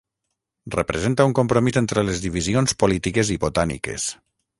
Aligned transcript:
Representa 0.75 1.27
un 1.29 1.35
compromís 1.39 1.77
entre 1.81 2.05
les 2.07 2.23
divisions 2.23 2.73
polítiques 2.85 3.31
i 3.37 3.39
botàniques. 3.45 4.09